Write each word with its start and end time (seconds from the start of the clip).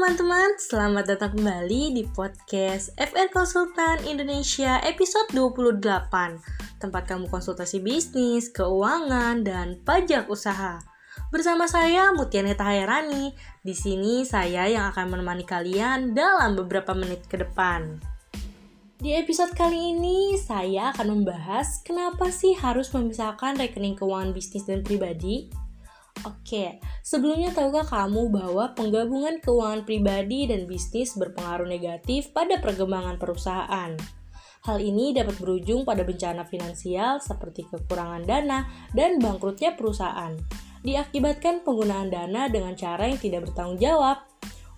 teman-teman, 0.00 0.56
selamat 0.56 1.04
datang 1.12 1.36
kembali 1.36 1.92
di 1.92 2.08
podcast 2.08 2.88
FR 2.96 3.28
Konsultan 3.28 4.00
Indonesia 4.08 4.80
episode 4.80 5.28
28 5.36 5.76
Tempat 6.80 7.02
kamu 7.04 7.28
konsultasi 7.28 7.84
bisnis, 7.84 8.48
keuangan, 8.48 9.44
dan 9.44 9.76
pajak 9.84 10.24
usaha. 10.32 10.80
Bersama 11.28 11.68
saya 11.68 12.16
Mutiane 12.16 12.56
Tahairani 12.56 13.36
Di 13.60 13.76
sini 13.76 14.24
saya 14.24 14.72
yang 14.72 14.88
akan 14.88 15.20
menemani 15.20 15.44
kalian 15.44 16.16
dalam 16.16 16.56
beberapa 16.56 16.96
menit 16.96 17.28
ke 17.28 17.36
depan. 17.36 18.00
Di 19.04 19.20
episode 19.20 19.52
kali 19.52 20.00
ini, 20.00 20.40
saya 20.40 20.96
akan 20.96 21.20
membahas 21.20 21.84
kenapa 21.84 22.32
sih 22.32 22.56
harus 22.56 22.88
memisahkan 22.96 23.60
rekening 23.60 24.00
keuangan 24.00 24.32
bisnis 24.32 24.64
dan 24.64 24.80
pribadi 24.80 25.52
Oke, 26.20 26.76
sebelumnya 27.00 27.48
tahukah 27.48 27.88
kamu 27.88 28.28
bahwa 28.28 28.76
penggabungan 28.76 29.40
keuangan 29.40 29.88
pribadi 29.88 30.44
dan 30.44 30.68
bisnis 30.68 31.16
berpengaruh 31.16 31.64
negatif 31.64 32.36
pada 32.36 32.60
perkembangan 32.60 33.16
perusahaan? 33.16 33.96
Hal 34.60 34.78
ini 34.84 35.16
dapat 35.16 35.40
berujung 35.40 35.88
pada 35.88 36.04
bencana 36.04 36.44
finansial 36.44 37.24
seperti 37.24 37.64
kekurangan 37.72 38.28
dana 38.28 38.68
dan 38.92 39.16
bangkrutnya 39.16 39.72
perusahaan, 39.72 40.36
diakibatkan 40.84 41.64
penggunaan 41.64 42.12
dana 42.12 42.52
dengan 42.52 42.76
cara 42.76 43.08
yang 43.08 43.16
tidak 43.16 43.48
bertanggung 43.48 43.80
jawab. 43.80 44.20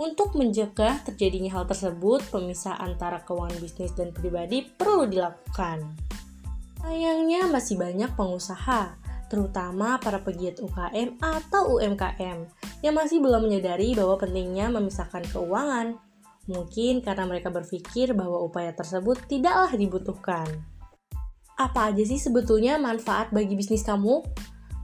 Untuk 0.00 0.32
mencegah 0.36 1.04
terjadinya 1.04 1.60
hal 1.60 1.64
tersebut, 1.68 2.24
pemisah 2.32 2.80
antara 2.80 3.20
keuangan 3.20 3.60
bisnis 3.60 3.92
dan 3.92 4.12
pribadi 4.16 4.64
perlu 4.64 5.04
dilakukan. 5.04 5.84
Sayangnya 6.80 7.48
masih 7.52 7.76
banyak 7.76 8.12
pengusaha 8.16 9.05
terutama 9.26 9.98
para 9.98 10.22
pegiat 10.22 10.62
UKM 10.62 11.18
atau 11.18 11.78
UMKM 11.78 12.46
yang 12.82 12.94
masih 12.94 13.18
belum 13.18 13.46
menyadari 13.46 13.94
bahwa 13.94 14.18
pentingnya 14.18 14.70
memisahkan 14.70 15.26
keuangan. 15.30 15.98
Mungkin 16.46 17.02
karena 17.02 17.26
mereka 17.26 17.50
berpikir 17.50 18.14
bahwa 18.14 18.38
upaya 18.46 18.70
tersebut 18.70 19.18
tidaklah 19.26 19.74
dibutuhkan. 19.74 20.46
Apa 21.58 21.90
aja 21.90 22.04
sih 22.06 22.20
sebetulnya 22.20 22.78
manfaat 22.78 23.34
bagi 23.34 23.58
bisnis 23.58 23.82
kamu? 23.82 24.22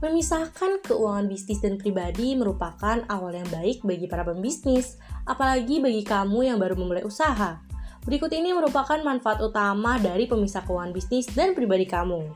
Memisahkan 0.03 0.83
keuangan 0.83 1.31
bisnis 1.31 1.63
dan 1.63 1.79
pribadi 1.79 2.35
merupakan 2.35 2.99
awal 3.07 3.31
yang 3.31 3.47
baik 3.47 3.87
bagi 3.87 4.11
para 4.11 4.27
pembisnis, 4.27 4.99
apalagi 5.23 5.79
bagi 5.79 6.03
kamu 6.03 6.51
yang 6.51 6.59
baru 6.59 6.75
memulai 6.75 7.07
usaha. 7.07 7.63
Berikut 8.03 8.27
ini 8.35 8.51
merupakan 8.51 8.99
manfaat 8.99 9.39
utama 9.39 9.95
dari 9.95 10.27
pemisah 10.27 10.67
keuangan 10.67 10.91
bisnis 10.91 11.31
dan 11.31 11.55
pribadi 11.55 11.87
kamu. 11.87 12.27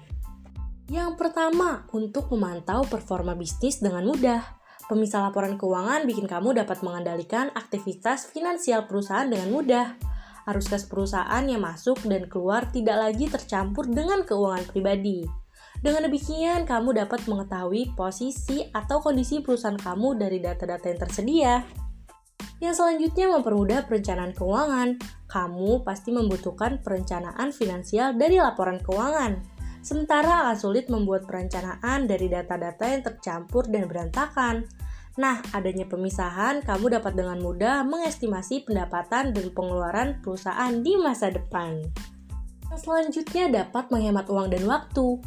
Yang 0.88 1.20
pertama, 1.20 1.84
untuk 1.92 2.32
memantau 2.32 2.88
performa 2.88 3.36
bisnis 3.36 3.84
dengan 3.84 4.08
mudah. 4.08 4.40
Pemisah 4.88 5.28
laporan 5.28 5.60
keuangan 5.60 6.08
bikin 6.08 6.32
kamu 6.32 6.64
dapat 6.64 6.80
mengendalikan 6.80 7.52
aktivitas 7.52 8.32
finansial 8.32 8.88
perusahaan 8.88 9.28
dengan 9.28 9.52
mudah. 9.52 10.00
Arus 10.48 10.72
kas 10.72 10.88
perusahaan 10.88 11.44
yang 11.44 11.60
masuk 11.60 12.00
dan 12.08 12.32
keluar 12.32 12.72
tidak 12.72 13.04
lagi 13.04 13.28
tercampur 13.28 13.84
dengan 13.84 14.24
keuangan 14.24 14.64
pribadi. 14.72 15.28
Dengan 15.84 16.08
demikian, 16.08 16.64
kamu 16.64 17.04
dapat 17.04 17.28
mengetahui 17.28 17.92
posisi 17.92 18.64
atau 18.72 19.04
kondisi 19.04 19.44
perusahaan 19.44 19.76
kamu 19.76 20.16
dari 20.16 20.40
data-data 20.40 20.88
yang 20.88 21.00
tersedia. 21.04 21.54
Yang 22.64 22.74
selanjutnya 22.80 23.28
mempermudah 23.36 23.84
perencanaan 23.92 24.32
keuangan. 24.32 24.96
Kamu 25.28 25.84
pasti 25.84 26.16
membutuhkan 26.16 26.80
perencanaan 26.80 27.52
finansial 27.52 28.16
dari 28.16 28.40
laporan 28.40 28.80
keuangan 28.80 29.57
sementara 29.86 30.48
akan 30.48 30.58
sulit 30.58 30.88
membuat 30.88 31.26
perencanaan 31.26 32.06
dari 32.06 32.28
data-data 32.28 32.86
yang 32.88 33.04
tercampur 33.06 33.66
dan 33.68 33.86
berantakan. 33.86 34.68
Nah, 35.18 35.42
adanya 35.50 35.90
pemisahan, 35.90 36.62
kamu 36.62 37.02
dapat 37.02 37.18
dengan 37.18 37.42
mudah 37.42 37.82
mengestimasi 37.82 38.70
pendapatan 38.70 39.34
dan 39.34 39.50
pengeluaran 39.50 40.22
perusahaan 40.22 40.70
di 40.78 40.94
masa 41.02 41.34
depan. 41.34 41.82
Selanjutnya 42.78 43.66
dapat 43.66 43.90
menghemat 43.90 44.30
uang 44.30 44.54
dan 44.54 44.64
waktu. 44.70 45.18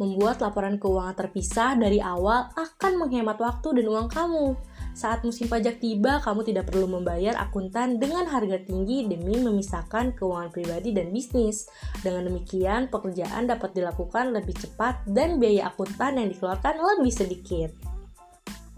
Membuat 0.00 0.40
laporan 0.40 0.80
keuangan 0.80 1.12
terpisah 1.12 1.76
dari 1.76 2.00
awal 2.00 2.48
akan 2.56 2.92
menghemat 3.04 3.36
waktu 3.36 3.82
dan 3.82 3.86
uang 3.90 4.08
kamu. 4.08 4.56
Saat 4.90 5.22
musim 5.22 5.46
pajak 5.46 5.78
tiba, 5.78 6.18
kamu 6.20 6.42
tidak 6.42 6.68
perlu 6.68 6.90
membayar 6.90 7.38
akuntan 7.38 8.02
dengan 8.02 8.26
harga 8.26 8.58
tinggi 8.60 9.06
demi 9.06 9.38
memisahkan 9.38 10.18
keuangan 10.18 10.50
pribadi 10.50 10.90
dan 10.90 11.14
bisnis. 11.14 11.70
Dengan 12.02 12.26
demikian, 12.26 12.90
pekerjaan 12.90 13.46
dapat 13.46 13.70
dilakukan 13.72 14.34
lebih 14.34 14.58
cepat 14.58 15.06
dan 15.06 15.38
biaya 15.38 15.70
akuntan 15.70 16.18
yang 16.18 16.28
dikeluarkan 16.28 16.74
lebih 16.78 17.12
sedikit. 17.14 17.70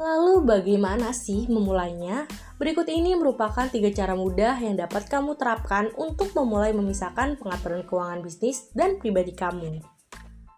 Lalu 0.03 0.43
bagaimana 0.43 1.15
sih 1.15 1.47
memulainya? 1.47 2.27
Berikut 2.59 2.87
ini 2.91 3.15
merupakan 3.15 3.67
tiga 3.71 3.91
cara 3.91 4.15
mudah 4.15 4.59
yang 4.59 4.79
dapat 4.79 5.07
kamu 5.07 5.35
terapkan 5.35 5.91
untuk 5.99 6.35
memulai 6.35 6.75
memisahkan 6.75 7.39
pengaturan 7.39 7.83
keuangan 7.87 8.21
bisnis 8.23 8.71
dan 8.75 8.99
pribadi 8.99 9.35
kamu. 9.35 9.83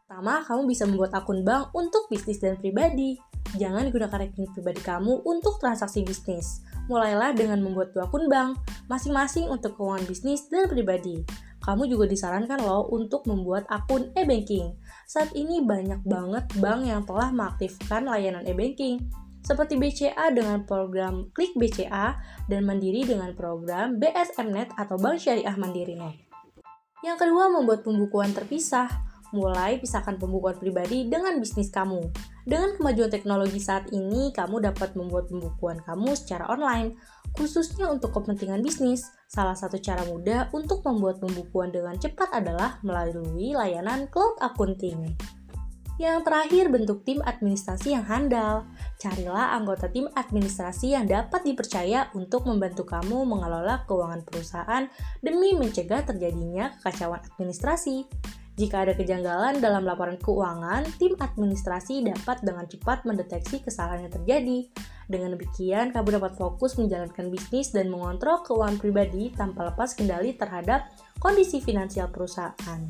Pertama, 0.04 0.44
kamu 0.44 0.68
bisa 0.68 0.84
membuat 0.84 1.16
akun 1.16 1.42
bank 1.42 1.72
untuk 1.72 2.06
bisnis 2.08 2.38
dan 2.38 2.60
pribadi 2.60 3.16
jangan 3.56 3.88
gunakan 3.88 4.18
rekening 4.26 4.52
pribadi 4.52 4.80
kamu 4.82 5.22
untuk 5.24 5.58
transaksi 5.58 6.02
bisnis. 6.02 6.62
Mulailah 6.86 7.32
dengan 7.32 7.62
membuat 7.64 7.96
dua 7.96 8.06
akun 8.06 8.28
bank, 8.28 8.60
masing-masing 8.90 9.48
untuk 9.48 9.74
keuangan 9.78 10.04
bisnis 10.04 10.46
dan 10.52 10.68
pribadi. 10.68 11.24
Kamu 11.64 11.88
juga 11.88 12.04
disarankan 12.04 12.60
loh 12.60 12.92
untuk 12.92 13.24
membuat 13.24 13.64
akun 13.72 14.12
e-banking. 14.12 14.76
Saat 15.08 15.32
ini 15.32 15.64
banyak 15.64 16.04
banget 16.04 16.44
bank 16.60 16.80
yang 16.84 17.02
telah 17.08 17.32
mengaktifkan 17.32 18.04
layanan 18.04 18.44
e-banking, 18.44 19.00
seperti 19.44 19.76
BCA 19.76 20.32
dengan 20.32 20.64
program 20.64 21.28
Klik 21.36 21.52
BCA 21.56 22.16
dan 22.48 22.64
Mandiri 22.64 23.04
dengan 23.04 23.36
program 23.36 24.00
BSMNet 24.00 24.72
atau 24.76 24.96
Bank 24.96 25.20
Syariah 25.20 25.56
Mandiri 25.60 25.96
Net. 26.00 26.16
Yang 27.04 27.28
kedua, 27.28 27.52
membuat 27.52 27.84
pembukuan 27.84 28.32
terpisah. 28.32 28.88
Mulai 29.34 29.82
pisahkan 29.82 30.14
pembukuan 30.14 30.54
pribadi 30.54 31.10
dengan 31.10 31.42
bisnis 31.42 31.66
kamu. 31.74 32.06
Dengan 32.46 32.78
kemajuan 32.78 33.10
teknologi 33.10 33.58
saat 33.58 33.90
ini, 33.90 34.30
kamu 34.30 34.62
dapat 34.62 34.94
membuat 34.94 35.26
pembukuan 35.26 35.82
kamu 35.82 36.14
secara 36.14 36.46
online, 36.46 36.94
khususnya 37.34 37.90
untuk 37.90 38.14
kepentingan 38.14 38.62
bisnis. 38.62 39.10
Salah 39.26 39.58
satu 39.58 39.82
cara 39.82 40.06
mudah 40.06 40.54
untuk 40.54 40.86
membuat 40.86 41.18
pembukuan 41.18 41.74
dengan 41.74 41.98
cepat 41.98 42.30
adalah 42.30 42.78
melalui 42.86 43.58
layanan 43.58 44.06
cloud 44.06 44.38
accounting. 44.38 45.18
Yang 45.98 46.26
terakhir, 46.26 46.64
bentuk 46.74 47.06
tim 47.06 47.18
administrasi 47.22 47.94
yang 47.94 48.06
handal. 48.06 48.66
Carilah 48.98 49.54
anggota 49.54 49.86
tim 49.90 50.10
administrasi 50.10 50.94
yang 50.94 51.06
dapat 51.06 51.46
dipercaya 51.46 52.10
untuk 52.18 52.46
membantu 52.50 52.82
kamu 52.82 53.22
mengelola 53.22 53.86
keuangan 53.86 54.22
perusahaan 54.26 54.84
demi 55.22 55.54
mencegah 55.54 56.02
terjadinya 56.02 56.74
kekacauan 56.78 57.22
administrasi. 57.34 58.10
Jika 58.54 58.86
ada 58.86 58.94
kejanggalan 58.94 59.58
dalam 59.58 59.82
laporan 59.82 60.14
keuangan, 60.14 60.86
tim 60.94 61.18
administrasi 61.18 62.06
dapat 62.06 62.38
dengan 62.46 62.70
cepat 62.70 63.02
mendeteksi 63.02 63.58
kesalahan 63.58 64.06
yang 64.06 64.14
terjadi. 64.14 64.58
Dengan 65.10 65.34
demikian, 65.34 65.90
kamu 65.90 66.22
dapat 66.22 66.38
fokus 66.38 66.78
menjalankan 66.78 67.34
bisnis 67.34 67.74
dan 67.74 67.90
mengontrol 67.90 68.46
keuangan 68.46 68.78
pribadi 68.78 69.34
tanpa 69.34 69.74
lepas 69.74 69.98
kendali 69.98 70.38
terhadap 70.38 70.86
kondisi 71.18 71.58
finansial 71.58 72.06
perusahaan. 72.14 72.80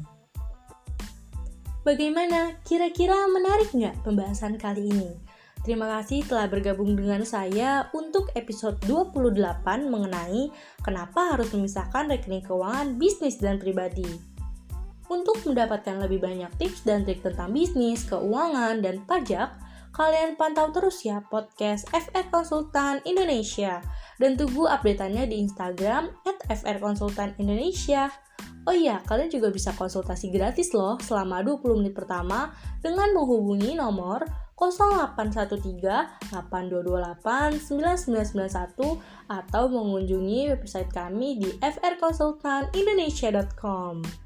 Bagaimana? 1.81 2.60
Kira-kira 2.60 3.25
menarik 3.32 3.72
nggak 3.72 4.04
pembahasan 4.04 4.60
kali 4.60 4.92
ini? 4.92 5.16
Terima 5.64 5.88
kasih 5.88 6.28
telah 6.28 6.44
bergabung 6.44 6.92
dengan 6.92 7.25
saya 7.25 7.88
untuk 7.96 8.28
episode 8.36 8.76
28 8.84 9.64
mengenai 9.88 10.52
kenapa 10.84 11.32
harus 11.32 11.48
memisahkan 11.56 12.12
rekening 12.12 12.44
keuangan 12.44 13.00
bisnis 13.00 13.41
dan 13.41 13.56
pribadi. 13.56 14.34
Untuk 15.12 15.44
mendapatkan 15.44 16.00
lebih 16.00 16.25
banyak 16.25 16.48
tips 16.56 16.88
dan 16.88 17.04
trik 17.04 17.20
tentang 17.20 17.53
bisnis, 17.53 18.09
keuangan, 18.09 18.81
dan 18.81 19.05
pajak, 19.05 19.52
kalian 19.94 20.34
pantau 20.34 20.75
terus 20.75 21.06
ya 21.06 21.23
podcast 21.29 21.87
FR 21.94 22.26
Konsultan 22.32 22.99
Indonesia 23.06 23.79
dan 24.19 24.34
tunggu 24.34 24.67
updateannya 24.67 25.31
di 25.31 25.38
Instagram 25.44 26.11
at 26.26 26.43
FR 26.50 26.82
Konsultan 26.82 27.31
Indonesia. 27.38 28.11
Oh 28.64 28.73
iya, 28.73 29.05
kalian 29.05 29.29
juga 29.29 29.52
bisa 29.52 29.76
konsultasi 29.76 30.32
gratis 30.32 30.73
loh 30.73 30.96
selama 30.96 31.44
20 31.44 31.84
menit 31.84 31.93
pertama 31.93 32.56
dengan 32.81 33.12
menghubungi 33.12 33.76
nomor 33.76 34.25
0813 34.56 36.32
8228 36.32 37.61
9991 37.61 39.29
atau 39.29 39.64
mengunjungi 39.69 40.56
website 40.56 40.88
kami 40.88 41.44
di 41.44 41.52
frkonsultanindonesia.com. 41.61 44.24